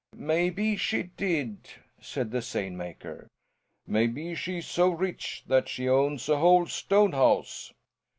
[0.17, 1.69] "Maybe she did,"
[2.01, 3.27] said the seine maker.
[3.85, 7.71] "Maybe she's so rich that she owns a whole stone house?"